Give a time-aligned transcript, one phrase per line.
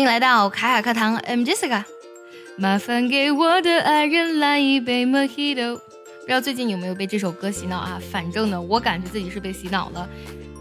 [0.00, 1.84] 欢迎来到卡卡课堂，I'm Jessica。
[2.56, 5.74] 麻烦给我的爱人来一杯 Mojito。
[5.74, 8.00] 不知道最近有没有被这首歌洗脑啊？
[8.10, 10.08] 反正呢，我感觉自己是被洗脑了。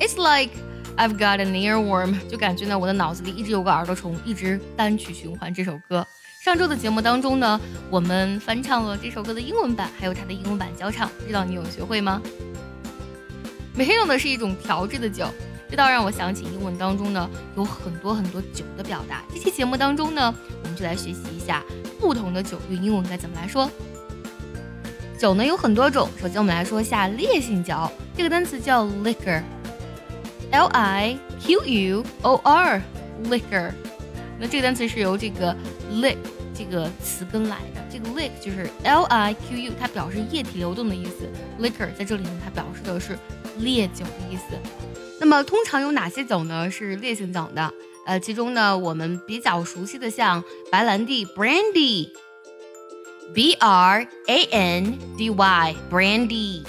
[0.01, 0.51] It's like
[0.97, 6.05] I've got an earworm，就感觉呢，我的脑子里一直有个耳朵虫，一直单曲循环这首歌。
[6.43, 12.21] 上周的节目当中呢，我们翻唱了这首歌的英文版，还有它的英文版教唱，不知道你有学会吗
[13.77, 15.27] ？Mojito 呢是一种调制的酒。
[15.69, 19.23] 这倒让我想起英文当中呢有很多很多酒的表达。
[19.31, 21.63] 这期节目当中呢，我们就来学习一下
[21.99, 23.69] 不同的酒用英文该怎么来说。
[25.17, 27.75] 酒呢有很多种，首先我们来说一下烈性酒，
[28.15, 33.71] 这个单词叫 liquor，L I Q U O R，liquor。
[34.39, 35.55] 那这个单词是由这个
[35.91, 36.15] lick
[36.59, 41.25] 这个词根来的，这个 lick 就是 L I Q U，它表示液体流动的意思
[41.61, 43.17] ，liquor 在这里呢，它表示的是
[43.59, 44.43] 烈酒的意思。
[45.21, 46.69] 那么通常有哪些酒呢？
[46.69, 47.73] 是烈性酒的，
[48.05, 52.11] 呃，其中呢我们比较熟悉的像白兰地 （brandy），b
[53.53, 56.61] r a n d y brandy，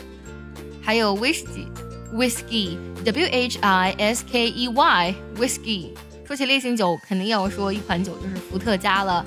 [0.81, 1.67] 还有 whisky
[2.15, 5.89] whisky，w h i s k e y whisky。
[6.25, 9.27] 说起烈性酒，肯定要说一款酒就是伏特加了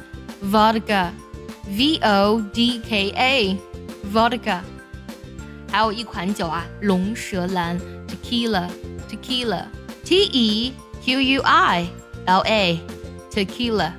[0.51, 3.57] ，vodka，v o d k a
[4.13, 4.59] vodka。
[5.71, 8.67] 还有一款酒啊，龙舌兰 tequila。
[9.09, 9.65] Tequila,
[10.03, 10.73] T E
[11.05, 11.87] Q U I
[12.25, 12.79] L A,
[13.31, 13.91] Tequila。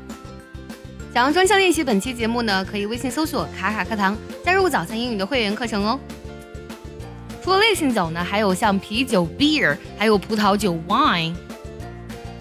[1.12, 6.00] 想要专项练习本期节目呢，可以微信搜索“卡卡课堂”，加入早餐英语的会员课程哦。
[7.44, 11.36] 除了烈性酒呢，还有像啤酒 （beer），还有葡萄酒 （wine）。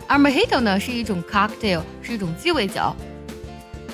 [0.08, 2.96] 而 Mojito 呢是一种 cocktail，是一种鸡尾酒。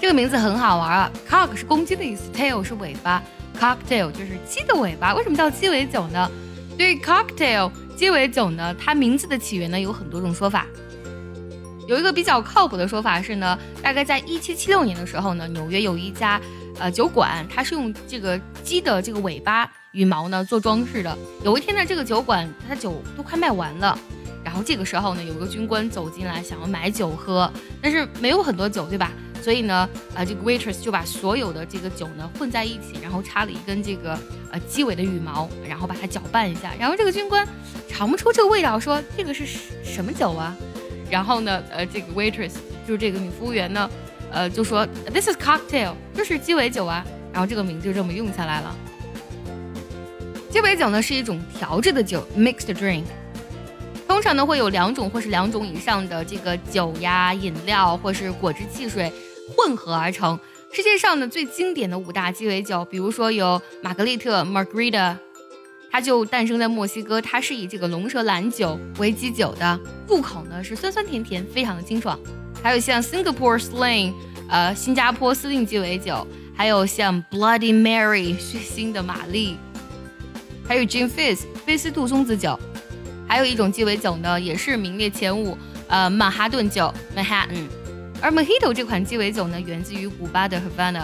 [0.02, 3.22] 这个名字很好玩啊，cock 是公鸡的意思，tail 是尾巴
[3.60, 5.14] ，cocktail 就是鸡的尾巴。
[5.14, 6.32] 为什么叫鸡尾酒呢？
[6.78, 7.70] 对 cocktail。
[7.98, 10.66] 鸡尾酒呢，它名字的起源呢有很多种说法。
[11.86, 16.40] 有一个比较靠谱的说法是呢，大概在一七七六年的时候呢，纽约有一家
[16.80, 21.18] 呃酒馆，它是用这个鸡的这个尾巴羽毛呢做装饰的。
[21.44, 24.00] 有一天呢，这个酒馆它酒都快卖完了，
[24.46, 27.52] 然后这个时候呢，有个军官走进来想要买酒喝，
[27.82, 29.12] 但是没有很多酒，对吧？
[29.42, 34.20] 所以呢，啊，这个 waitress 就把所有的这个酒呢混在一起，然后插了一根这个
[34.52, 37.48] 呃鸡尾的羽毛，然后把它搅拌一下，然后这个军官
[37.88, 39.46] 尝不出这个味道，说这个是
[39.84, 40.56] 什么酒啊？
[41.10, 42.54] 然后呢，呃，这个 waitress
[42.88, 43.90] 就是这个女服务员呢，
[44.32, 47.06] 呃，就说 this is cocktail，就是鸡尾酒啊。
[47.32, 48.76] 然后这个名字就这么用下来了。
[50.50, 53.04] 鸡尾酒呢是一种调制的酒，mixed drink。
[54.20, 59.10] 通常呢会有两种或是两种以上的这个酒呀、饮料或是果汁汽水。
[59.56, 60.38] 混合而成。
[60.74, 65.16] 世界上呢最经典的五大鸡尾酒，比如说有玛格丽特 （Margarita），
[65.90, 72.20] 它就诞生在墨西哥，它是以这个龙舌兰酒为基酒的，入口呢是酸酸甜甜，非常的清爽。
[72.62, 74.14] 还有像 Singapore Sling，
[74.50, 79.56] 呃，新加坡司令鸡尾酒，还有像 Bloody Mary，血腥的玛丽，
[80.68, 82.60] 还有 Gin Fizz，菲斯杜松子酒，
[83.30, 85.56] 还有一种鸡尾酒呢，也是名列前五，
[85.88, 87.68] 呃，曼哈顿酒 （Manhattan）。
[88.20, 91.04] 而 Mojito 这款鸡尾酒呢，源自于古巴的 Havana，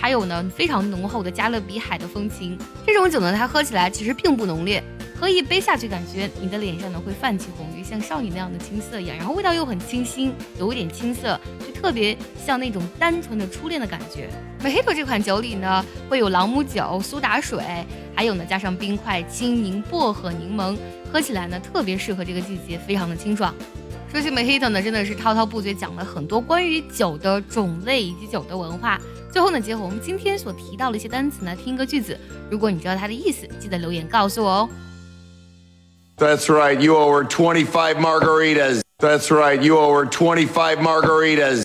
[0.00, 2.56] 它有呢非常浓厚的加勒比海的风情。
[2.86, 4.82] 这种酒呢，它喝起来其实并不浓烈，
[5.18, 9.16] 喝一杯下去，感觉你的脸上呢会泛起红晕，像少女那样的青涩一样。
[9.16, 14.28] 然后味道又很清新，有一点青涩，就特别像那种单纯的初恋的感觉。
[14.62, 17.62] Mojito 这款酒里呢，会有朗姆酒、苏打水，
[18.14, 20.76] 还有呢加上冰块、青柠、薄荷、柠檬，
[21.12, 23.54] 喝起来呢特别适合这个季节，非常的清爽。
[24.10, 29.00] 说起 Mojito 呢，真的是滔滔不绝，讲了很多关于酒的种类以及酒的文化。
[29.32, 32.18] 最后呢，结合我们今天所提到的一些单词呢，听一个句子。
[32.50, 34.68] 如果你知道它的意思，记得留言告诉我哦。
[36.16, 38.82] That's right, you owe her twenty-five margaritas.
[39.00, 41.63] That's right, you owe her twenty-five margaritas.